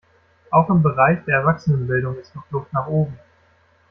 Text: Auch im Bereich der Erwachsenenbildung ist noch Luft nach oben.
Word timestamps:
Auch 0.49 0.67
im 0.71 0.81
Bereich 0.81 1.23
der 1.25 1.35
Erwachsenenbildung 1.41 2.17
ist 2.17 2.33
noch 2.35 2.49
Luft 2.49 2.73
nach 2.73 2.87
oben. 2.87 3.19